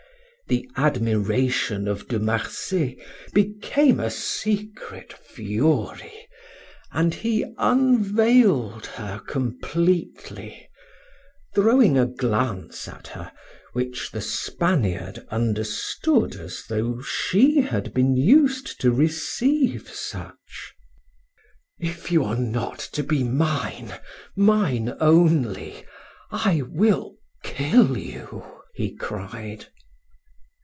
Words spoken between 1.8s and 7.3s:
of De Marsay became a secret fury, and